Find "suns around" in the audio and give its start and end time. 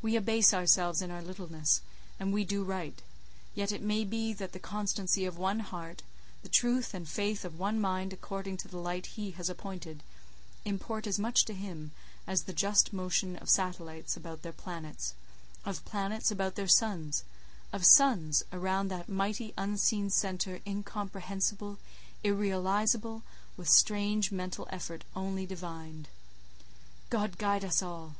17.84-18.86